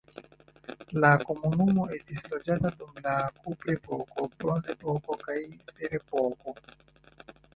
[1.03, 3.13] La komunumo estis loĝata dum la
[3.43, 5.37] kuprepoko, bronzepoko, kaj
[5.81, 6.57] ferepoko.